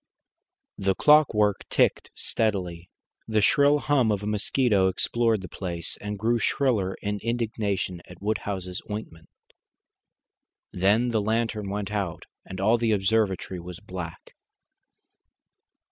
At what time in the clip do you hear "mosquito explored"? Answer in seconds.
4.25-5.41